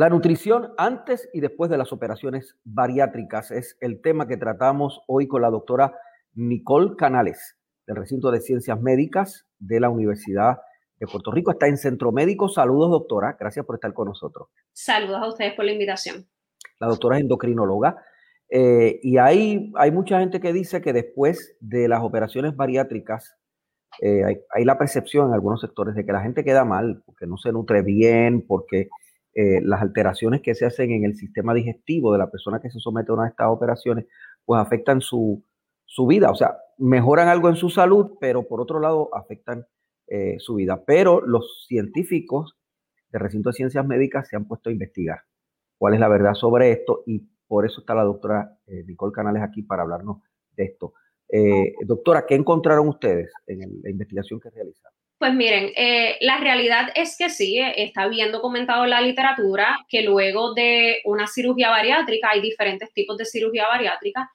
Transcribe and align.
La 0.00 0.08
nutrición 0.08 0.72
antes 0.78 1.28
y 1.34 1.40
después 1.40 1.70
de 1.70 1.76
las 1.76 1.92
operaciones 1.92 2.56
bariátricas 2.64 3.50
es 3.50 3.76
el 3.82 4.00
tema 4.00 4.26
que 4.26 4.38
tratamos 4.38 5.02
hoy 5.06 5.28
con 5.28 5.42
la 5.42 5.50
doctora 5.50 5.94
Nicole 6.32 6.96
Canales 6.96 7.58
del 7.86 7.96
recinto 7.96 8.30
de 8.30 8.40
ciencias 8.40 8.80
médicas 8.80 9.46
de 9.58 9.78
la 9.78 9.90
Universidad 9.90 10.56
de 10.98 11.06
Puerto 11.06 11.30
Rico. 11.30 11.50
Está 11.50 11.66
en 11.66 11.76
Centro 11.76 12.12
Médico. 12.12 12.48
Saludos, 12.48 12.90
doctora. 12.90 13.36
Gracias 13.38 13.66
por 13.66 13.74
estar 13.74 13.92
con 13.92 14.08
nosotros. 14.08 14.48
Saludos 14.72 15.20
a 15.20 15.28
ustedes 15.28 15.52
por 15.52 15.66
la 15.66 15.72
invitación. 15.72 16.26
La 16.78 16.86
doctora 16.86 17.18
es 17.18 17.20
endocrinóloga. 17.20 18.02
Eh, 18.48 19.00
y 19.02 19.18
hay, 19.18 19.70
hay 19.76 19.90
mucha 19.90 20.18
gente 20.18 20.40
que 20.40 20.54
dice 20.54 20.80
que 20.80 20.94
después 20.94 21.58
de 21.60 21.88
las 21.88 22.00
operaciones 22.02 22.56
bariátricas 22.56 23.36
eh, 24.00 24.24
hay, 24.24 24.38
hay, 24.54 24.64
la 24.64 24.78
percepción 24.78 25.28
en 25.28 25.34
algunos 25.34 25.60
sectores 25.60 25.94
de 25.94 26.06
que 26.06 26.12
la 26.12 26.22
gente 26.22 26.42
queda 26.42 26.64
mal, 26.64 27.02
porque 27.04 27.26
no 27.26 27.36
se 27.36 27.52
nutre 27.52 27.82
bien, 27.82 28.46
porque 28.46 28.88
eh, 29.32 29.60
las 29.62 29.80
alteraciones 29.80 30.40
que 30.42 30.56
se 30.56 30.66
hacen 30.66 30.90
en 30.90 31.04
el 31.04 31.14
sistema 31.14 31.54
digestivo 31.54 32.12
de 32.12 32.18
la 32.18 32.30
persona 32.30 32.60
que 32.60 32.70
se 32.70 32.80
somete 32.80 33.12
a 33.12 33.14
una 33.14 33.24
de 33.24 33.30
estas 33.30 33.48
operaciones, 33.48 34.06
pues 34.44 34.60
afectan 34.60 35.00
su, 35.00 35.44
vida. 36.08 36.30
O 36.30 36.34
sea, 36.34 36.56
mejoran 36.78 37.28
algo 37.28 37.48
en 37.48 37.56
su 37.56 37.70
salud, 37.70 38.16
pero 38.20 38.48
por 38.48 38.60
otro 38.60 38.80
lado 38.80 39.08
afectan 39.14 39.66
eh, 40.08 40.36
su 40.38 40.56
vida. 40.56 40.82
Pero 40.84 41.20
los 41.24 41.64
científicos 41.68 42.56
de 43.10 43.18
recinto 43.18 43.50
de 43.50 43.54
ciencias 43.54 43.86
médicas 43.86 44.28
se 44.28 44.36
han 44.36 44.46
puesto 44.46 44.68
a 44.68 44.72
investigar 44.72 45.20
cuál 45.78 45.94
es 45.94 46.00
la 46.00 46.08
verdad 46.08 46.34
sobre 46.34 46.72
esto 46.72 47.02
y 47.06 47.28
por 47.46 47.66
eso 47.66 47.80
está 47.80 47.94
la 47.94 48.04
doctora 48.04 48.58
eh, 48.66 48.84
Nicole 48.84 49.12
Canales 49.12 49.42
aquí 49.42 49.62
para 49.62 49.82
hablarnos 49.82 50.22
de 50.56 50.64
esto. 50.64 50.94
doctora, 51.86 52.26
¿qué 52.26 52.34
encontraron 52.34 52.88
ustedes 52.88 53.32
en 53.46 53.80
la 53.82 53.90
investigación 53.90 54.40
que 54.40 54.50
realizaron? 54.50 54.99
Pues 55.20 55.34
miren, 55.34 55.70
eh, 55.76 56.16
la 56.22 56.38
realidad 56.38 56.92
es 56.94 57.14
que 57.18 57.28
sí, 57.28 57.58
eh, 57.58 57.74
está 57.84 58.08
bien 58.08 58.32
documentado 58.32 58.84
en 58.84 58.90
la 58.90 59.02
literatura 59.02 59.78
que 59.86 60.00
luego 60.00 60.54
de 60.54 61.02
una 61.04 61.26
cirugía 61.26 61.68
bariátrica, 61.68 62.30
hay 62.30 62.40
diferentes 62.40 62.90
tipos 62.94 63.18
de 63.18 63.26
cirugía 63.26 63.68
bariátrica. 63.68 64.30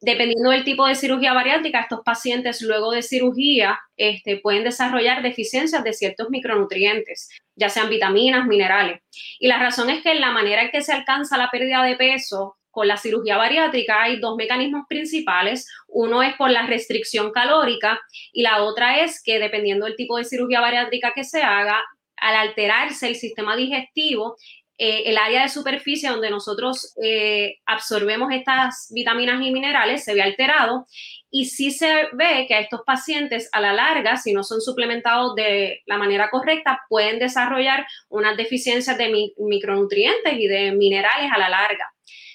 Dependiendo 0.00 0.50
del 0.50 0.64
tipo 0.64 0.88
de 0.88 0.96
cirugía 0.96 1.34
bariátrica, 1.34 1.82
estos 1.82 2.00
pacientes 2.04 2.62
luego 2.62 2.90
de 2.90 3.02
cirugía 3.02 3.78
este, 3.96 4.38
pueden 4.38 4.64
desarrollar 4.64 5.22
deficiencias 5.22 5.84
de 5.84 5.92
ciertos 5.92 6.28
micronutrientes, 6.30 7.28
ya 7.54 7.68
sean 7.68 7.88
vitaminas, 7.88 8.44
minerales. 8.48 9.02
Y 9.38 9.46
la 9.46 9.60
razón 9.60 9.88
es 9.88 10.02
que 10.02 10.16
la 10.16 10.32
manera 10.32 10.62
en 10.62 10.72
que 10.72 10.82
se 10.82 10.92
alcanza 10.92 11.38
la 11.38 11.50
pérdida 11.52 11.84
de 11.84 11.94
peso 11.94 12.56
con 12.74 12.88
la 12.88 12.96
cirugía 12.96 13.36
bariátrica 13.36 14.02
hay 14.02 14.18
dos 14.18 14.36
mecanismos 14.36 14.84
principales. 14.88 15.68
Uno 15.88 16.22
es 16.22 16.34
por 16.34 16.50
la 16.50 16.66
restricción 16.66 17.30
calórica 17.30 18.00
y 18.32 18.42
la 18.42 18.62
otra 18.62 19.00
es 19.04 19.22
que 19.22 19.38
dependiendo 19.38 19.86
del 19.86 19.96
tipo 19.96 20.18
de 20.18 20.24
cirugía 20.24 20.60
bariátrica 20.60 21.12
que 21.14 21.24
se 21.24 21.42
haga, 21.42 21.82
al 22.16 22.36
alterarse 22.36 23.08
el 23.08 23.16
sistema 23.16 23.56
digestivo, 23.56 24.36
eh, 24.76 25.04
el 25.06 25.18
área 25.18 25.42
de 25.42 25.48
superficie 25.48 26.08
donde 26.08 26.30
nosotros 26.30 26.94
eh, 27.00 27.58
absorbemos 27.64 28.32
estas 28.32 28.90
vitaminas 28.92 29.40
y 29.40 29.52
minerales 29.52 30.02
se 30.02 30.14
ve 30.14 30.22
alterado 30.22 30.86
y 31.30 31.44
sí 31.44 31.70
se 31.70 32.08
ve 32.12 32.46
que 32.48 32.54
a 32.54 32.60
estos 32.60 32.80
pacientes 32.84 33.48
a 33.52 33.60
la 33.60 33.72
larga, 33.72 34.16
si 34.16 34.32
no 34.32 34.42
son 34.42 34.60
suplementados 34.60 35.36
de 35.36 35.82
la 35.86 35.96
manera 35.96 36.28
correcta, 36.28 36.80
pueden 36.88 37.20
desarrollar 37.20 37.86
unas 38.08 38.36
deficiencias 38.36 38.98
de 38.98 39.32
micronutrientes 39.38 40.32
y 40.32 40.48
de 40.48 40.72
minerales 40.72 41.30
a 41.32 41.38
la 41.38 41.48
larga. 41.48 41.92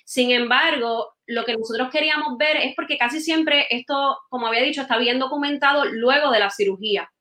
Sin 0.09 0.31
embargo, 0.31 1.13
lo 1.27 1.45
que 1.45 1.55
nosotros 1.55 1.91
queríamos 1.91 2.35
ver 2.39 2.57
es 2.57 2.73
porque 2.75 2.97
casi 2.97 3.21
siempre 3.21 3.67
esto, 3.69 4.17
como 4.29 4.47
había 4.47 4.63
dicho, 4.63 4.81
está 4.81 4.97
bien 4.97 5.19
documentado 5.19 5.85
luego 5.85 6.31
de 6.31 6.39
la 6.39 6.49
cirugía. 6.49 7.11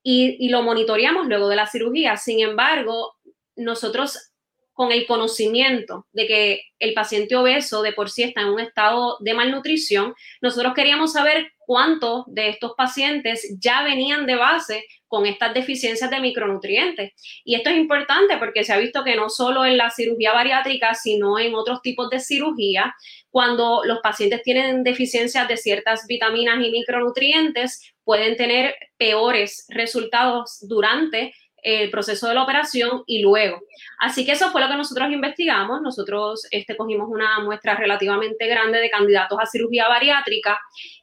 Y, 0.00 0.48
lo 0.48 0.62
monitoreamos 0.62 1.26
luego 1.26 1.48
de 1.48 1.56
la 1.56 1.66
cirugía. 1.66 2.16
Sin 2.16 2.38
embargo, 2.38 3.16
nosotros 3.56 4.30
con 4.74 4.90
el 4.92 5.06
conocimiento 5.06 6.06
de 6.12 6.26
que 6.26 6.62
el 6.80 6.92
paciente 6.94 7.36
obeso 7.36 7.80
de 7.80 7.92
por 7.92 8.10
sí 8.10 8.24
está 8.24 8.42
en 8.42 8.48
un 8.48 8.60
estado 8.60 9.16
de 9.20 9.32
malnutrición, 9.32 10.14
nosotros 10.42 10.74
queríamos 10.74 11.12
saber 11.12 11.52
cuántos 11.58 12.24
de 12.26 12.50
estos 12.50 12.74
pacientes 12.76 13.56
ya 13.58 13.82
venían 13.82 14.26
de 14.26 14.34
base 14.34 14.84
con 15.06 15.26
estas 15.26 15.54
deficiencias 15.54 16.10
de 16.10 16.20
micronutrientes. 16.20 17.12
Y 17.44 17.54
esto 17.54 17.70
es 17.70 17.76
importante 17.76 18.36
porque 18.36 18.64
se 18.64 18.72
ha 18.72 18.78
visto 18.78 19.04
que 19.04 19.14
no 19.14 19.30
solo 19.30 19.64
en 19.64 19.76
la 19.76 19.90
cirugía 19.90 20.32
bariátrica, 20.32 20.94
sino 20.94 21.38
en 21.38 21.54
otros 21.54 21.80
tipos 21.80 22.10
de 22.10 22.18
cirugía, 22.18 22.94
cuando 23.30 23.82
los 23.84 24.00
pacientes 24.00 24.42
tienen 24.42 24.82
deficiencias 24.82 25.46
de 25.46 25.56
ciertas 25.56 26.06
vitaminas 26.08 26.64
y 26.64 26.70
micronutrientes, 26.70 27.94
pueden 28.02 28.36
tener 28.36 28.74
peores 28.98 29.66
resultados 29.68 30.58
durante 30.68 31.32
el 31.64 31.90
proceso 31.90 32.28
de 32.28 32.34
la 32.34 32.42
operación 32.42 33.02
y 33.06 33.22
luego. 33.22 33.60
Así 33.98 34.24
que 34.24 34.32
eso 34.32 34.50
fue 34.50 34.60
lo 34.60 34.68
que 34.68 34.76
nosotros 34.76 35.10
investigamos. 35.10 35.80
Nosotros 35.80 36.46
este, 36.50 36.76
cogimos 36.76 37.08
una 37.08 37.40
muestra 37.40 37.74
relativamente 37.74 38.46
grande 38.46 38.78
de 38.78 38.90
candidatos 38.90 39.38
a 39.40 39.46
cirugía 39.46 39.88
bariátrica 39.88 40.60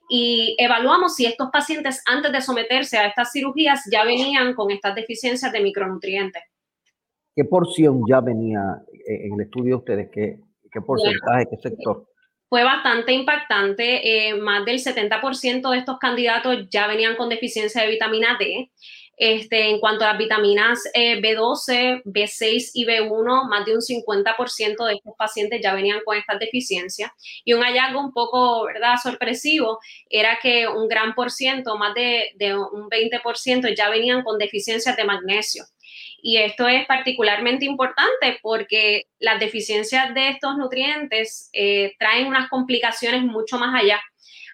y 0.08 0.56
evaluamos 0.60 1.16
si 1.16 1.26
estos 1.26 1.50
pacientes 1.52 2.04
antes 2.06 2.32
de 2.32 2.42
someterse 2.42 2.98
a 2.98 3.08
estas 3.08 3.32
cirugías 3.32 3.82
ya 3.92 4.04
venían 4.04 4.54
con 4.54 4.70
estas 4.72 4.94
deficiencias 4.94 5.52
de 5.52 5.62
micronutrientes. 5.62 6.44
¿Qué 7.36 7.44
porción 7.46 8.04
ya 8.08 8.20
venía 8.20 8.60
eh, 8.94 9.26
en 9.26 9.34
el 9.34 9.42
estudio 9.42 9.76
de 9.76 9.80
ustedes? 9.80 10.10
¿Qué, 10.12 10.38
qué 10.72 10.82
porcentaje, 10.82 11.48
qué 11.50 11.58
sector? 11.58 12.06
Fue 12.50 12.66
bastante 12.66 13.14
impactante. 13.14 14.28
Eh, 14.28 14.36
más 14.36 14.66
del 14.66 14.80
70% 14.80 15.72
de 15.72 15.78
estos 15.78 15.98
candidatos 15.98 16.68
ya 16.70 16.86
venían 16.86 17.16
con 17.16 17.30
deficiencia 17.30 17.82
de 17.82 17.88
vitamina 17.88 18.38
D. 18.38 18.70
Este, 19.24 19.70
en 19.70 19.80
cuanto 19.80 20.04
a 20.04 20.08
las 20.08 20.18
vitaminas 20.18 20.80
eh, 20.96 21.22
B12, 21.22 22.02
B6 22.06 22.72
y 22.74 22.86
B1, 22.88 23.48
más 23.48 23.66
de 23.68 23.76
un 23.76 23.82
50% 23.82 24.84
de 24.84 24.94
estos 24.96 25.14
pacientes 25.16 25.62
ya 25.62 25.76
venían 25.76 26.00
con 26.04 26.18
estas 26.18 26.40
deficiencias. 26.40 27.12
Y 27.46 27.54
un 27.54 27.62
hallazgo 27.62 28.00
un 28.00 28.14
poco, 28.14 28.66
¿verdad?, 28.66 28.96
sorpresivo 28.98 29.78
era 30.10 30.40
que 30.42 30.68
un 30.68 30.88
gran 30.88 31.14
por 31.14 31.30
ciento, 31.30 31.78
más 31.78 31.94
de, 31.94 32.34
un 32.56 32.90
20%, 32.90 33.76
ya 33.78 33.90
venían 33.92 34.24
con 34.24 34.40
deficiencias 34.40 34.98
de 34.98 35.04
magnesio. 35.04 35.66
Y 36.24 36.38
esto 36.38 36.68
es 36.68 36.88
particularmente 36.88 37.66
importante 37.66 38.40
porque 38.42 39.04
las 39.20 39.40
deficiencias 39.40 40.16
de 40.16 40.30
estos 40.30 40.58
nutrientes 40.58 41.52
eh, 41.54 41.94
traen 42.00 42.26
unas 42.26 42.50
complicaciones 42.50 43.22
mucho 43.22 43.60
más 43.60 43.80
allá 43.80 44.02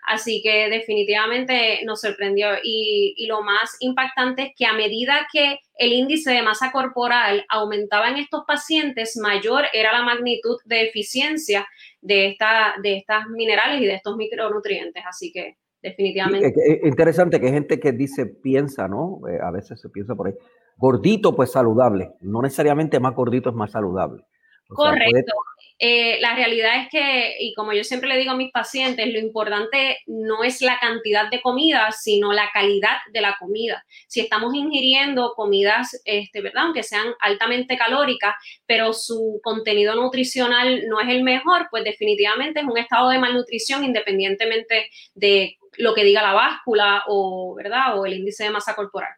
Así 0.07 0.41
que 0.41 0.69
definitivamente 0.69 1.81
nos 1.85 1.99
sorprendió. 1.99 2.47
Y, 2.63 3.27
lo 3.27 3.41
más 3.43 3.75
impactante 3.81 4.43
es 4.43 4.51
que 4.55 4.65
a 4.65 4.71
medida 4.71 5.27
que 5.31 5.59
el 5.77 5.91
índice 5.91 6.31
de 6.31 6.41
masa 6.41 6.71
corporal 6.71 7.45
aumentaba 7.49 8.09
en 8.09 8.15
estos 8.15 8.45
pacientes, 8.47 9.17
mayor 9.17 9.65
era 9.73 9.91
la 9.91 10.03
magnitud 10.03 10.55
de 10.63 10.83
eficiencia 10.83 11.67
de, 11.99 12.27
esta, 12.27 12.75
de 12.81 12.97
estas 12.97 13.27
minerales 13.27 13.81
y 13.81 13.85
de 13.85 13.95
estos 13.95 14.15
micronutrientes. 14.15 15.03
Así 15.05 15.33
que 15.33 15.57
definitivamente. 15.81 16.53
Es 16.55 16.85
interesante 16.85 17.41
que 17.41 17.47
hay 17.47 17.53
gente 17.53 17.77
que 17.77 17.91
dice, 17.91 18.27
piensa, 18.27 18.87
¿no? 18.87 19.19
Eh, 19.29 19.39
a 19.43 19.51
veces 19.51 19.81
se 19.81 19.89
piensa 19.89 20.15
por 20.15 20.27
ahí, 20.27 20.33
gordito 20.77 21.35
pues 21.35 21.51
saludable. 21.51 22.13
No 22.21 22.41
necesariamente 22.41 23.01
más 23.01 23.13
gordito 23.13 23.49
es 23.49 23.55
más 23.55 23.71
saludable. 23.71 24.23
Correcto. 24.69 25.33
Eh, 25.79 26.19
la 26.21 26.33
realidad 26.33 26.81
es 26.81 26.89
que, 26.89 27.35
y 27.39 27.53
como 27.53 27.71
yo 27.71 27.83
siempre 27.83 28.09
le 28.09 28.17
digo 28.17 28.31
a 28.31 28.35
mis 28.35 28.51
pacientes, 28.51 29.13
lo 29.13 29.19
importante 29.19 29.99
no 30.07 30.43
es 30.43 30.61
la 30.61 30.79
cantidad 30.79 31.29
de 31.29 31.39
comida, 31.41 31.91
sino 31.91 32.33
la 32.33 32.49
calidad 32.51 32.97
de 33.13 33.21
la 33.21 33.35
comida. 33.39 33.85
Si 34.07 34.19
estamos 34.19 34.55
ingiriendo 34.55 35.33
comidas, 35.35 36.01
este, 36.05 36.41
¿verdad? 36.41 36.63
Aunque 36.63 36.81
sean 36.81 37.07
altamente 37.19 37.77
calóricas, 37.77 38.33
pero 38.65 38.91
su 38.91 39.39
contenido 39.43 39.93
nutricional 39.93 40.87
no 40.87 40.99
es 40.99 41.09
el 41.09 41.23
mejor, 41.23 41.67
pues 41.69 41.83
definitivamente 41.83 42.61
es 42.61 42.65
un 42.65 42.77
estado 42.77 43.09
de 43.09 43.19
malnutrición 43.19 43.83
independientemente 43.83 44.89
de 45.13 45.57
lo 45.77 45.93
que 45.93 46.03
diga 46.03 46.23
la 46.23 46.33
báscula 46.33 47.03
o, 47.07 47.53
¿verdad? 47.55 47.99
O 47.99 48.05
el 48.07 48.15
índice 48.15 48.45
de 48.45 48.49
masa 48.49 48.75
corporal. 48.75 49.11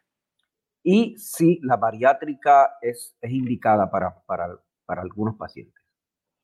Y 0.82 1.16
si 1.16 1.58
la 1.62 1.76
bariátrica 1.76 2.70
es, 2.82 3.16
es 3.20 3.30
indicada 3.30 3.90
para, 3.90 4.14
para, 4.26 4.58
para 4.84 5.02
algunos 5.02 5.36
pacientes. 5.36 5.79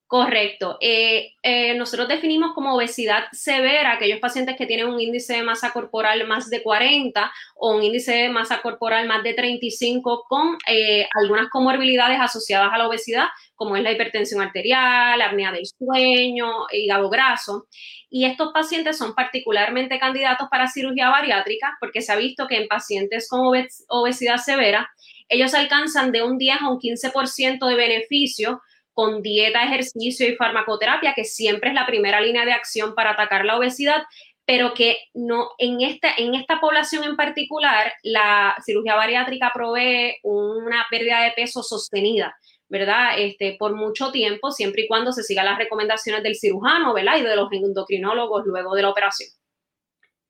Correcto. 0.09 0.79
Eh, 0.81 1.33
eh, 1.43 1.75
nosotros 1.75 2.07
definimos 2.07 2.53
como 2.55 2.77
obesidad 2.77 3.25
severa 3.33 3.95
aquellos 3.95 4.21
pacientes 4.21 4.55
que 4.57 4.67
tienen 4.67 4.87
un 4.87 5.01
índice 5.01 5.35
de 5.35 5.43
masa 5.43 5.73
corporal 5.73 6.25
más 6.29 6.49
de 6.49 6.63
40 6.63 7.33
o 7.57 7.75
un 7.75 7.83
índice 7.83 8.13
de 8.13 8.29
masa 8.29 8.63
corporal 8.63 9.09
más 9.09 9.25
de 9.25 9.35
35 9.35 10.25
con 10.29 10.59
eh, 10.69 11.09
algunas 11.13 11.49
comorbilidades 11.49 12.21
asociadas 12.21 12.73
a 12.73 12.79
la 12.79 12.87
obesidad, 12.87 13.27
como 13.57 13.77
es 13.77 13.83
la 13.83 13.91
hipertensión 13.91 14.41
arterial, 14.41 15.19
la 15.19 15.27
apnea 15.27 15.51
del 15.51 15.67
sueño, 15.67 16.67
hígado 16.71 17.11
graso. 17.11 17.67
Y 18.09 18.27
estos 18.27 18.53
pacientes 18.53 18.97
son 18.97 19.13
particularmente 19.17 19.99
candidatos 19.99 20.47
para 20.49 20.69
cirugía 20.69 21.11
bariátrica 21.11 21.77
porque 21.81 22.01
se 22.01 22.13
ha 22.13 22.17
visto 22.17 22.47
que 22.47 22.59
en 22.59 22.69
pacientes 22.69 23.29
con 23.29 23.41
obesidad 23.89 24.37
severa, 24.37 24.89
ellos 25.29 25.53
alcanzan 25.55 26.13
de 26.13 26.23
un 26.23 26.39
10 26.39 26.63
a 26.63 26.69
un 26.69 26.79
15% 26.79 27.67
de 27.67 27.75
beneficio 27.75 28.63
con 28.97 29.21
dieta, 29.21 29.63
ejercicio 29.63 30.27
y 30.27 30.37
farmacoterapia, 30.37 31.13
que 31.15 31.27
siempre 31.27 31.69
es 31.69 31.75
la 31.75 31.85
primera 31.85 32.19
línea 32.19 32.47
de 32.47 32.53
acción 32.53 32.95
para 32.95 33.11
atacar 33.11 33.45
la 33.45 33.59
obesidad, 33.59 34.03
pero 34.47 34.73
que 34.73 34.97
no 35.13 35.51
en 35.59 35.83
esta, 35.83 36.09
en 36.17 36.35
esta 36.35 36.61
población 36.61 37.05
en 37.05 37.15
particular, 37.15 37.93
la 38.03 38.57
cirugía 38.65 38.95
bariátrica 38.95 39.51
provee 39.53 40.17
una 40.23 40.87
pérdida 40.91 41.21
de 41.21 41.33
peso 41.33 41.63
sostenida. 41.63 42.35
¿verdad? 42.69 43.11
Este, 43.19 43.55
por 43.59 43.77
mucho 43.77 44.11
tiempo, 44.11 44.51
siempre 44.51 44.83
y 44.83 44.89
cuando 44.89 45.13
se 45.13 45.23
sigan 45.23 45.45
las 45.45 45.59
recomendaciones 45.59 46.23
del 46.25 46.35
cirujano, 46.35 46.95
¿verdad? 46.95 47.19
Y 47.19 47.23
de 47.23 47.37
los 47.37 47.53
endocrinólogos 47.53 48.45
luego 48.45 48.75
de 48.75 48.83
la 48.83 48.91
operación. 48.91 49.29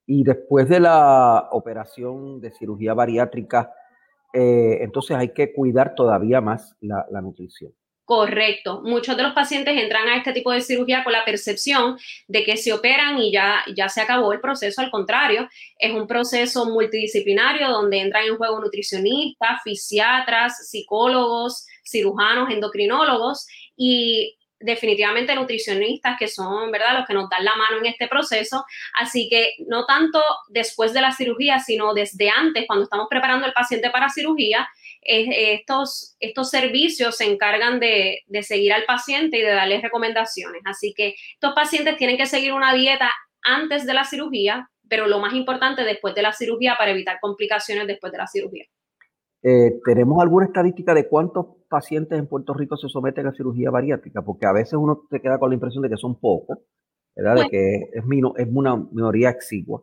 Y 0.06 0.22
después 0.22 0.68
de 0.68 0.80
la 0.80 1.48
operación 1.52 2.40
de 2.40 2.50
cirugía 2.50 2.92
bariátrica, 2.92 3.72
eh, 4.34 4.78
entonces 4.82 5.16
hay 5.16 5.32
que 5.32 5.54
cuidar 5.54 5.94
todavía 5.94 6.42
más 6.42 6.76
la 6.80 7.22
nutrición. 7.22 7.72
Correcto. 8.06 8.82
Muchos 8.84 9.16
de 9.16 9.24
los 9.24 9.32
pacientes 9.32 9.76
entran 9.76 10.06
a 10.06 10.16
este 10.16 10.32
tipo 10.32 10.52
de 10.52 10.60
cirugía 10.60 11.02
con 11.02 11.12
la 11.12 11.24
percepción 11.24 11.98
de 12.28 12.44
que 12.44 12.56
se 12.56 12.72
operan 12.72 13.18
y 13.18 13.32
ya, 13.32 13.64
ya 13.74 13.88
se 13.88 14.00
acabó 14.00 14.32
el 14.32 14.40
proceso. 14.40 14.80
Al 14.80 14.92
contrario, 14.92 15.48
es 15.76 15.92
un 15.92 16.06
proceso 16.06 16.66
multidisciplinario 16.66 17.68
donde 17.68 17.98
entran 17.98 18.26
en 18.26 18.36
juego 18.36 18.60
nutricionistas, 18.60 19.60
fisiatras, 19.64 20.68
psicólogos, 20.68 21.66
cirujanos, 21.84 22.48
endocrinólogos 22.52 23.48
y 23.76 24.36
definitivamente 24.60 25.34
nutricionistas 25.34 26.16
que 26.16 26.28
son, 26.28 26.70
¿verdad?, 26.70 26.98
los 26.98 27.06
que 27.06 27.14
nos 27.14 27.28
dan 27.28 27.44
la 27.44 27.56
mano 27.56 27.78
en 27.78 27.86
este 27.86 28.06
proceso. 28.06 28.64
Así 29.00 29.28
que 29.28 29.54
no 29.66 29.84
tanto 29.84 30.22
después 30.48 30.92
de 30.92 31.00
la 31.00 31.10
cirugía, 31.10 31.58
sino 31.58 31.92
desde 31.92 32.30
antes, 32.30 32.66
cuando 32.68 32.84
estamos 32.84 33.08
preparando 33.10 33.46
al 33.46 33.52
paciente 33.52 33.90
para 33.90 34.08
cirugía, 34.10 34.68
estos, 35.06 36.16
estos 36.20 36.50
servicios 36.50 37.16
se 37.16 37.24
encargan 37.24 37.80
de, 37.80 38.20
seguir 38.42 38.72
al 38.72 38.84
paciente 38.84 39.38
y 39.38 39.42
de 39.42 39.52
darles 39.52 39.82
recomendaciones. 39.82 40.62
Así 40.64 40.92
que 40.94 41.14
estos 41.34 41.54
pacientes 41.54 41.96
tienen 41.96 42.16
que 42.16 42.26
seguir 42.26 42.52
una 42.52 42.74
dieta 42.74 43.10
antes 43.42 43.86
de 43.86 43.94
la 43.94 44.04
cirugía, 44.04 44.70
pero 44.88 45.06
lo 45.06 45.18
más 45.18 45.34
importante 45.34 45.82
después 45.82 46.14
de 46.14 46.22
la 46.22 46.32
cirugía 46.32 46.76
para 46.78 46.90
evitar 46.90 47.18
complicaciones 47.20 47.86
después 47.86 48.12
de 48.12 48.18
la 48.18 48.26
cirugía. 48.26 48.64
Eh, 49.42 49.78
¿Tenemos 49.84 50.20
alguna 50.22 50.46
estadística 50.46 50.92
de 50.94 51.08
cuántos 51.08 51.46
pacientes 51.68 52.18
en 52.18 52.26
Puerto 52.26 52.54
Rico 52.54 52.76
se 52.76 52.88
someten 52.88 53.26
a 53.26 53.32
cirugía 53.32 53.70
bariátrica? 53.70 54.22
Porque 54.22 54.46
a 54.46 54.52
veces 54.52 54.74
uno 54.74 55.02
se 55.10 55.20
queda 55.20 55.38
con 55.38 55.50
la 55.50 55.54
impresión 55.54 55.82
de 55.82 55.90
que 55.90 55.96
son 55.96 56.18
pocos, 56.18 56.58
¿verdad? 57.14 57.44
de 57.44 57.48
que 57.48 57.74
es, 57.92 58.04
es 58.36 58.48
una 58.50 58.76
minoría 58.76 59.30
exigua 59.30 59.82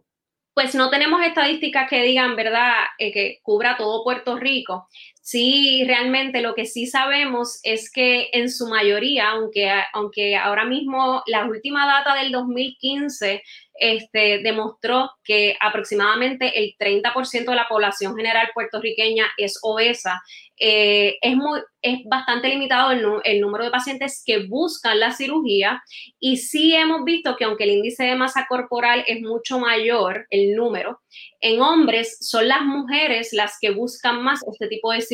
pues 0.53 0.75
no 0.75 0.89
tenemos 0.89 1.21
estadísticas 1.23 1.89
que 1.89 2.03
digan, 2.03 2.35
¿verdad?, 2.35 2.71
eh, 2.99 3.11
que 3.11 3.39
cubra 3.41 3.75
todo 3.75 4.03
Puerto 4.03 4.37
Rico. 4.37 4.87
Sí, 5.25 5.85
realmente 5.87 6.41
lo 6.41 6.53
que 6.53 6.65
sí 6.65 6.85
sabemos 6.85 7.61
es 7.63 7.89
que 7.89 8.27
en 8.33 8.49
su 8.51 8.67
mayoría, 8.67 9.29
aunque, 9.29 9.71
aunque 9.93 10.35
ahora 10.35 10.65
mismo 10.65 11.23
la 11.27 11.45
última 11.45 11.87
data 11.87 12.13
del 12.13 12.29
2015 12.33 13.41
este, 13.75 14.39
demostró 14.43 15.11
que 15.23 15.55
aproximadamente 15.59 16.59
el 16.59 16.75
30% 16.77 17.45
de 17.45 17.55
la 17.55 17.67
población 17.67 18.15
general 18.15 18.49
puertorriqueña 18.53 19.25
es 19.37 19.59
obesa. 19.61 20.21
Eh, 20.57 21.17
es, 21.21 21.35
muy, 21.35 21.59
es 21.81 21.99
bastante 22.05 22.47
limitado 22.49 22.91
el, 22.91 23.41
número 23.41 23.63
de 23.65 23.71
pacientes 23.71 24.21
que 24.25 24.45
buscan 24.45 24.99
la 24.99 25.11
cirugía 25.11 25.81
y 26.19 26.37
sí 26.37 26.75
hemos 26.75 27.03
visto 27.03 27.35
que 27.35 27.45
aunque 27.45 27.63
el 27.63 27.71
índice 27.71 28.03
de 28.03 28.15
masa 28.15 28.45
corporal 28.47 29.03
es 29.07 29.21
mucho 29.21 29.59
mayor, 29.59 30.27
el 30.29 30.55
número, 30.55 31.01
en 31.41 31.59
hombres 31.59 32.17
son 32.21 32.47
las 32.47 32.61
mujeres 32.61 33.33
las 33.33 33.57
que 33.59 33.71
buscan 33.71 34.21
más 34.21 34.41
este 34.49 34.67
tipo 34.67 34.91
de 34.91 35.01
cirugía. 35.01 35.12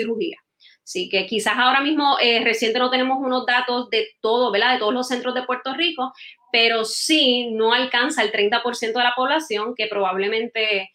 Así 0.84 1.08
que 1.08 1.28
quizás 1.28 1.54
ahora 1.56 1.82
mismo, 1.82 2.18
eh, 2.20 2.44
reciente 2.44 2.80
no 2.80 2.90
tenemos 2.90 3.20
unos 3.20 3.46
datos 3.46 3.90
de 3.92 4.08
todo, 4.22 4.52
¿verdad? 4.52 4.74
De 4.74 4.80
todos 4.80 4.94
los 4.94 5.08
centros 5.08 5.36
de 5.36 5.44
Puerto 5.44 5.74
Rico, 5.76 6.14
pero 6.52 6.84
sí 6.84 7.52
no 7.52 7.74
alcanza 7.74 8.24
el 8.24 8.32
30% 8.32 8.98
de 8.98 9.04
la 9.04 9.14
población, 9.16 9.76
que 9.76 9.86
probablemente 9.88 10.90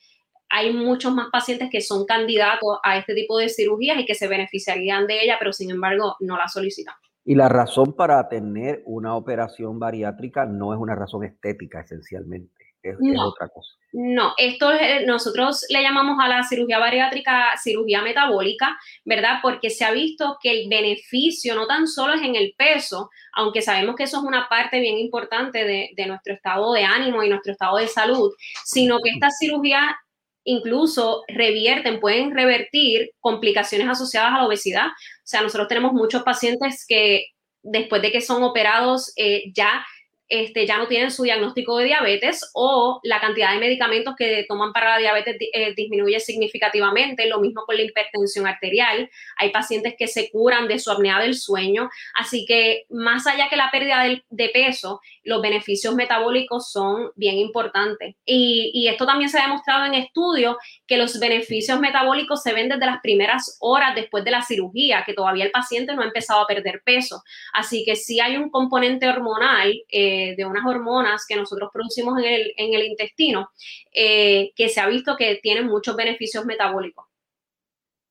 hay 0.49 0.73
muchos 0.73 1.15
más 1.15 1.29
pacientes 1.31 1.69
que 1.71 1.81
son 1.81 2.07
candidatos 2.07 2.79
a 2.83 2.99
este 2.99 3.15
tipo 3.15 3.39
de 3.39 3.49
cirugías 3.49 3.99
y 3.99 4.05
que 4.05 4.17
se 4.17 4.27
beneficiarían 4.27 5.07
de 5.07 5.23
ella, 5.23 5.37
pero 5.39 5.53
sin 5.53 5.71
embargo 5.71 6.17
no 6.19 6.37
la 6.37 6.49
solicitan. 6.49 6.95
Y 7.25 7.37
la 7.37 7.49
razón 7.49 7.95
para 7.95 8.29
tener 8.29 8.83
una 8.87 9.15
operación 9.15 9.79
bariátrica 9.79 10.45
no 10.45 10.75
es 10.75 10.81
una 10.81 10.95
razón 10.95 11.25
estética 11.25 11.81
esencialmente 11.81 12.64
es, 12.91 12.97
otra 13.19 13.49
cosa. 13.49 13.69
No, 13.93 14.35
esto 14.39 14.71
nosotros 15.07 15.65
le 15.69 15.83
llamamos 15.83 16.19
a 16.21 16.29
la 16.29 16.43
cirugía 16.43 16.79
bariátrica 16.79 17.57
cirugía 17.63 18.03
metabólica, 18.03 18.77
¿verdad? 19.05 19.39
Porque 19.41 19.71
se 19.71 19.85
ha 19.85 19.93
visto 19.93 20.37
que 20.43 20.51
el 20.51 20.69
beneficio 20.69 21.55
no 21.55 21.67
tan 21.67 21.87
solo 21.87 22.15
es 22.15 22.23
en 22.23 22.35
el 22.35 22.55
peso, 22.59 23.11
aunque 23.33 23.63
sabemos 23.63 23.95
que 23.95 24.05
eso 24.05 24.19
es 24.19 24.25
una 24.25 24.49
parte 24.49 24.81
bien 24.81 24.99
importante 24.99 25.65
de, 25.65 25.91
de 25.97 26.07
nuestro 26.07 26.35
estado 26.35 26.73
de 26.73 26.83
ánimo 26.85 27.23
y 27.23 27.29
nuestro 27.29 27.53
estado 27.53 27.77
de 27.77 27.87
salud, 27.87 28.33
sino 28.65 28.99
que 29.01 29.11
esta 29.11 29.31
cirugía 29.31 29.97
incluso 30.45 31.23
revierten, 31.29 32.01
pueden 32.01 32.35
revertir 32.35 33.11
complicaciones 33.21 33.89
asociadas 33.89 34.35
a 34.35 34.39
la 34.39 34.47
obesidad. 34.47 34.89
O 34.89 35.27
sea, 35.27 35.43
nosotros 35.43 35.69
tenemos 35.69 35.93
muchos 35.93 36.23
pacientes 36.23 36.85
que 36.87 37.27
después 37.63 38.03
de 38.03 38.13
que 38.13 38.21
son 38.21 38.43
operados 38.43 39.13
eh, 39.17 39.45
ya 39.55 39.85
este, 40.29 40.67
ya 40.67 40.79
no 40.79 40.87
tienen 40.87 41.11
su 41.11 41.23
diagnóstico 41.23 41.77
de 41.77 41.85
diabetes 41.85 42.51
o 42.55 42.99
la 43.03 43.21
cantidad 43.21 43.53
de 43.53 43.59
medicamentos 43.59 44.15
que 44.17 44.47
toman 44.49 44.73
para 44.73 44.91
la 44.91 44.99
diabetes 44.99 45.37
eh, 45.53 45.75
disminuye 45.77 46.19
significativamente, 46.19 47.29
lo 47.29 47.41
mismo 47.41 47.63
con 47.67 47.77
la 47.77 47.83
hipertensión 47.83 48.47
arterial, 48.47 49.11
hay 49.37 49.51
pacientes 49.51 49.95
que 49.99 50.07
se 50.07 50.31
curan 50.31 50.67
de 50.67 50.79
su 50.79 50.91
apnea 50.91 51.21
del 51.21 51.35
sueño, 51.35 51.91
así 52.15 52.47
que 52.47 52.85
más 52.89 53.27
allá 53.27 53.49
que 53.51 53.57
la 53.57 53.71
pérdida 53.71 54.03
de, 54.03 54.49
peso, 54.49 55.01
los 55.25 55.43
beneficios 55.43 55.95
metabólicos 55.95 56.71
son 56.71 57.11
bien 57.17 57.37
importantes. 57.37 58.15
Y, 58.25 58.71
y, 58.73 58.89
esto 58.89 59.07
también 59.07 59.29
se 59.29 59.39
ha 59.39 59.43
demostrado 59.43 59.87
en 59.87 59.95
estudios 59.95 60.57
que 60.87 60.97
los 60.97 61.19
beneficios 61.19 61.81
metabólicos 61.81 62.43
se 62.43 62.53
ven 62.53 62.69
desde 62.69 62.87
las 62.87 63.01
primeras 63.01 63.57
horas 63.61 63.95
después 63.95 64.25
de 64.25 64.31
la 64.31 64.43
cirugía, 64.43 65.03
que 65.05 65.15
todavía 65.15 65.45
el 65.45 65.51
paciente 65.51 65.95
no 65.95 66.03
ha 66.03 66.07
empezado 66.07 66.41
a 66.41 66.47
perder 66.47 66.83
peso. 66.85 67.23
Así 67.53 67.85
que 67.85 67.97
si 67.97 68.21
hay 68.21 68.37
un 68.37 68.51
componente 68.51 69.09
hormonal. 69.09 69.75
Eh, 69.89 70.14
de, 70.37 70.45
unas 70.45 70.65
hormonas 70.67 71.25
que 71.27 71.37
nosotros 71.37 71.71
producimos 71.73 72.19
en 72.19 72.25
el, 72.25 72.53
en 72.57 72.75
el 72.75 72.85
intestino, 72.85 73.51
eh, 73.93 74.53
que 74.55 74.69
se 74.69 74.81
ha 74.81 74.89
visto 74.89 75.17
que 75.17 75.39
tienen 75.43 75.67
muchos 75.67 75.97
beneficios 75.97 76.45
metabólicos. 76.45 77.07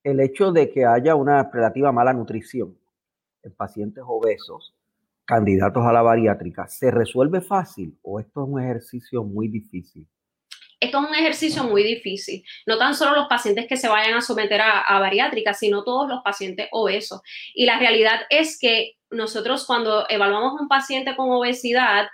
El 0.03 0.19
hecho 0.19 0.51
de 0.51 0.69
que 0.69 0.85
haya 0.85 1.15
una 1.15 1.49
relativa 1.51 1.91
mala 1.91 2.13
nutrición 2.13 2.77
en 3.41 3.53
pacientes 3.53 4.03
obesos, 4.05 4.73
candidatos 5.25 5.83
a 5.85 5.93
la 5.93 6.01
bariátrica, 6.01 6.67
¿se 6.67 6.91
resuelve 6.91 7.41
fácil 7.41 7.97
o 8.01 8.19
esto 8.19 8.43
es 8.43 8.49
un 8.49 8.61
ejercicio 8.61 9.23
muy 9.23 9.47
difícil? 9.47 10.07
Esto 10.83 10.99
es 10.99 11.09
un 11.09 11.15
ejercicio 11.15 11.63
muy 11.63 11.83
difícil. 11.83 12.43
No 12.65 12.77
tan 12.77 12.93
solo 12.95 13.15
los 13.15 13.27
pacientes 13.27 13.67
que 13.67 13.77
se 13.77 13.87
vayan 13.87 14.15
a 14.15 14.21
someter 14.21 14.61
a, 14.61 14.99
bariátrica, 14.99 15.53
sino 15.53 15.83
todos 15.83 16.09
los 16.09 16.21
pacientes 16.23 16.67
obesos. 16.71 17.21
Y 17.53 17.65
la 17.65 17.79
realidad 17.79 18.21
es 18.29 18.59
que 18.59 18.93
nosotros 19.09 19.65
cuando 19.65 20.05
evaluamos 20.09 20.59
a 20.59 20.63
un 20.63 20.67
paciente 20.67 21.15
con 21.15 21.31
obesidad, 21.31 22.07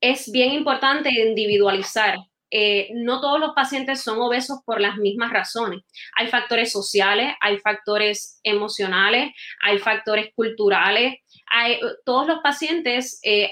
es 0.00 0.30
bien 0.30 0.52
importante 0.52 1.10
individualizar. 1.10 2.16
Eh, 2.50 2.88
no 2.94 3.20
todos 3.20 3.38
los 3.38 3.52
pacientes 3.54 4.00
son 4.02 4.20
obesos 4.20 4.58
por 4.64 4.80
las 4.80 4.96
mismas 4.96 5.32
razones. 5.32 5.82
Hay 6.16 6.26
factores 6.26 6.72
sociales, 6.72 7.34
hay 7.40 7.58
factores 7.58 8.40
emocionales, 8.42 9.32
hay 9.62 9.78
factores 9.78 10.32
culturales. 10.34 11.16
Todos 12.04 12.26
los 12.26 12.40
pacientes 12.40 13.20
eh, 13.22 13.50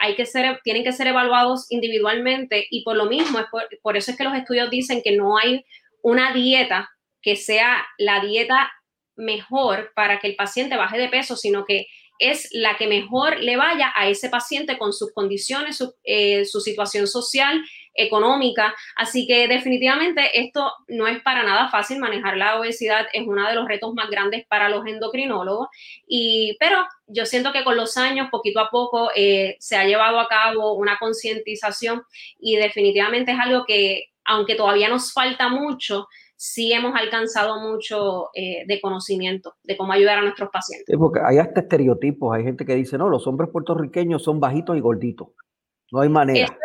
tienen 0.65 0.85
que 0.85 0.93
ser 0.93 1.07
evaluados 1.07 1.67
individualmente 1.71 2.67
y 2.71 2.83
por 2.83 2.97
lo 2.97 3.07
mismo, 3.07 3.39
por 3.83 3.97
eso 3.97 4.11
es 4.11 4.17
que 4.17 4.25
los 4.25 4.35
estudios 4.35 4.71
dicen 4.71 5.03
que 5.03 5.17
no 5.17 5.37
hay 5.39 5.65
una 6.03 6.33
dieta 6.33 6.91
que 7.23 7.37
sea 7.37 7.87
la 7.99 8.21
dieta 8.21 8.71
mejor 9.17 9.93
para 9.95 10.21
que 10.21 10.29
el 10.29 10.37
paciente 10.37 10.77
baje 10.77 10.99
de 10.99 11.09
peso, 11.09 11.37
sino 11.37 11.65
que 11.65 11.87
es 12.19 12.49
la 12.53 12.77
que 12.77 12.87
mejor 12.87 13.39
le 13.39 13.57
vaya 13.57 13.93
a 13.95 14.09
ese 14.09 14.29
paciente 14.29 14.77
con 14.77 14.93
sus 14.93 15.13
condiciones, 15.13 15.77
su, 15.77 15.95
eh, 16.05 16.45
situación 16.45 17.07
social, 17.07 17.63
económica. 17.99 18.75
Así 18.97 19.27
que 19.27 19.49
definitivamente 19.49 20.41
esto 20.41 20.73
no 20.89 21.07
es 21.07 21.21
para 21.23 21.43
nada 21.43 21.69
fácil 21.69 21.99
manejar 21.99 22.37
la 22.37 22.59
obesidad, 22.59 23.07
es 23.13 23.27
uno 23.27 23.47
de 23.47 23.55
los 23.55 23.69
retos 23.69 23.93
más 23.95 24.09
grandes 24.09 24.47
para 24.47 24.69
los 24.69 24.87
endocrinólogos, 24.87 25.69
y, 26.07 26.57
pero 26.59 26.85
yo 27.07 27.27
siento 27.27 27.53
que 27.53 27.65
con 27.65 27.77
los 27.77 27.97
años, 27.97 28.29
poquito 28.31 28.61
a 28.61 28.71
poco, 28.71 29.11
eh, 29.15 29.57
se 29.59 29.77
ha 29.77 29.85
llevado 29.85 30.21
a 30.21 30.29
cabo 30.29 30.75
una 30.75 30.97
concientización 30.99 32.03
y 32.39 32.57
definitivamente 32.57 33.33
es 33.33 33.39
algo 33.39 33.65
que, 33.67 34.11
aunque 34.25 34.55
todavía 34.55 34.89
nos 34.89 35.13
falta 35.13 35.49
mucho, 35.49 36.07
sí 36.37 36.73
hemos 36.73 36.95
alcanzado 36.95 37.61
mucho 37.61 38.29
eh, 38.33 38.65
de 38.67 38.81
conocimiento 38.81 39.55
de 39.65 39.77
cómo 39.77 39.93
ayudar 39.93 40.19
a 40.19 40.23
nuestros 40.23 40.51
pacientes. 40.51 40.97
porque 40.97 41.21
hay 41.25 41.39
hasta 41.39 41.61
estereotipos, 41.61 42.35
hay 42.35 42.45
gente 42.45 42.65
que 42.65 42.77
dice, 42.77 42.97
no, 42.97 43.09
los 43.09 43.27
hombres 43.27 43.51
puertorriqueños 43.51 44.23
son 44.23 44.39
bajitos 44.39 44.77
y 44.77 44.81
gorditos, 44.81 45.29
no 45.91 46.01
hay 46.01 46.09
manera. 46.09 46.57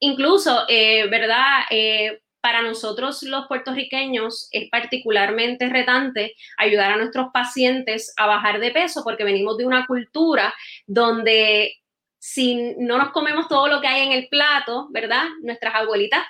Incluso, 0.00 0.64
eh, 0.68 1.08
¿verdad? 1.08 1.62
Eh, 1.70 2.20
para 2.40 2.60
nosotros 2.60 3.22
los 3.22 3.46
puertorriqueños 3.46 4.48
es 4.52 4.68
particularmente 4.68 5.68
retante 5.70 6.34
ayudar 6.58 6.92
a 6.92 6.96
nuestros 6.96 7.28
pacientes 7.32 8.12
a 8.18 8.26
bajar 8.26 8.60
de 8.60 8.70
peso 8.70 9.02
porque 9.02 9.24
venimos 9.24 9.56
de 9.56 9.64
una 9.64 9.86
cultura 9.86 10.54
donde 10.86 11.72
si 12.18 12.74
no 12.76 12.98
nos 12.98 13.12
comemos 13.12 13.48
todo 13.48 13.68
lo 13.68 13.80
que 13.80 13.86
hay 13.86 14.06
en 14.06 14.12
el 14.12 14.28
plato, 14.28 14.88
¿verdad? 14.90 15.24
Nuestras 15.42 15.74
abuelitas 15.74 16.22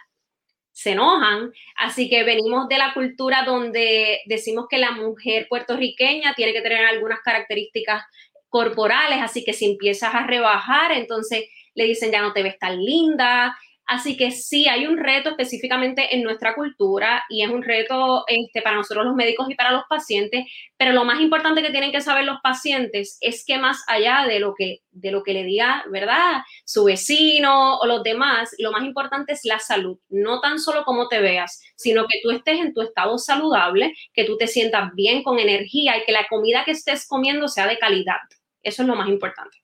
se 0.71 0.93
enojan. 0.93 1.53
Así 1.77 2.11
que 2.11 2.25
venimos 2.25 2.69
de 2.69 2.79
la 2.79 2.93
cultura 2.95 3.45
donde 3.45 4.21
decimos 4.27 4.67
que 4.69 4.79
la 4.79 4.91
mujer 4.91 5.47
puertorriqueña 5.49 6.35
tiene 6.35 6.53
que 6.53 6.63
tener 6.63 6.85
algunas 6.85 7.21
características 7.21 8.05
corporales, 8.49 9.21
así 9.21 9.45
que 9.45 9.53
si 9.53 9.67
empiezas 9.67 10.15
a 10.15 10.27
rebajar, 10.27 10.93
entonces 10.93 11.45
le 11.75 11.85
dicen 11.85 12.13
ya 12.13 12.23
no 12.23 12.33
te 12.33 12.43
ves 12.43 12.59
tan 12.59 12.83
linda, 12.83 13.57
Así 13.87 14.17
que 14.17 14.31
sí, 14.31 14.67
hay 14.67 14.87
un 14.87 14.97
reto 14.97 15.29
específicamente 15.29 16.15
en 16.15 16.23
nuestra 16.23 16.55
cultura 16.55 17.23
y 17.29 17.43
es 17.43 17.51
un 17.51 17.63
reto 17.63 18.25
este, 18.27 18.63
para 18.63 18.77
nosotros 18.77 19.05
los 19.05 19.15
médicos 19.15 19.51
y 19.51 19.55
para 19.55 19.73
los 19.73 19.85
pacientes, 19.89 20.47
pero 20.79 20.93
lo 20.93 21.05
más 21.05 21.21
importante 21.21 21.61
que 21.61 21.71
tienen 21.71 21.93
que 21.93 22.01
saber 22.01 22.25
los 22.25 22.41
pacientes 22.43 23.19
es 23.21 23.45
que 23.45 23.59
más 23.59 23.85
allá 23.87 24.25
de 24.27 24.41
lo 24.41 24.55
que, 24.55 24.79
de 24.91 25.11
lo 25.11 25.23
que 25.23 25.35
le 25.35 25.45
diga, 25.45 25.85
¿verdad? 25.91 26.43
Su 26.65 26.85
vecino 26.85 27.77
o 27.79 27.87
los 27.87 28.03
demás, 28.03 28.55
lo 28.59 28.73
más 28.73 28.85
importante 28.85 29.35
es 29.35 29.41
la 29.45 29.59
salud, 29.59 29.99
no 30.09 30.41
tan 30.41 30.59
solo 30.59 30.85
cómo 30.85 31.09
te 31.09 31.21
veas, 31.21 31.61
sino 31.77 32.07
que 32.07 32.21
tú 32.23 32.31
estés 32.31 32.61
en 32.61 32.73
tu 32.73 32.81
estado 32.81 33.19
saludable, 33.19 33.93
que 34.15 34.25
tú 34.25 34.39
te 34.39 34.47
sientas 34.47 34.95
bien 34.95 35.23
con 35.23 35.39
energía 35.39 35.99
y 35.99 36.05
que 36.05 36.13
la 36.13 36.27
comida 36.29 36.65
que 36.65 36.71
estés 36.71 37.07
comiendo 37.07 37.49
sea 37.49 37.67
de 37.67 37.79
calidad. 37.79 38.21
Eso 38.63 38.81
es 38.81 38.89
lo 38.89 38.97
más 38.97 39.09
importante. 39.11 39.59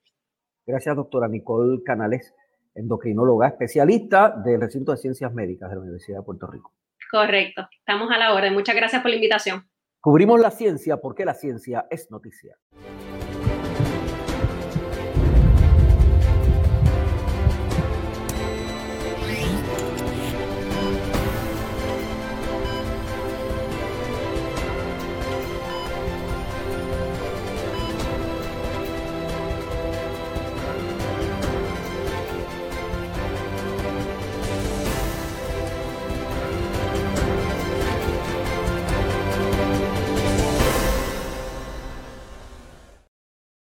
Gracias, 0.66 0.96
doctora 0.96 1.28
Nicole 1.28 1.82
Canales 1.82 2.34
endocrinóloga 2.74 3.48
especialista 3.48 4.30
del 4.30 4.60
recinto 4.60 4.92
de 4.92 4.98
ciencias 4.98 5.32
médicas 5.32 5.70
de 5.70 5.76
la 5.76 5.82
Universidad 5.82 6.18
de 6.18 6.24
Puerto 6.24 6.46
Rico. 6.46 6.72
Correcto, 7.10 7.68
estamos 7.78 8.10
a 8.10 8.18
la 8.18 8.34
orden. 8.34 8.52
Muchas 8.54 8.76
gracias 8.76 9.02
por 9.02 9.10
la 9.10 9.16
invitación. 9.16 9.68
Cubrimos 10.00 10.40
la 10.40 10.50
ciencia 10.50 10.96
porque 10.98 11.24
la 11.24 11.34
ciencia 11.34 11.86
es 11.90 12.10
noticia. 12.10 12.56